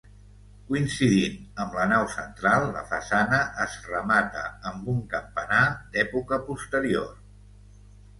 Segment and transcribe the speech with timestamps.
[0.69, 5.61] Coincidint amb la nau central, la façana es remata amb un campanar
[5.93, 7.13] d'època posterior.